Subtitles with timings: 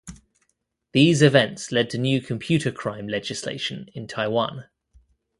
[0.93, 4.65] These events led to new computer crime legislation in Taiwan.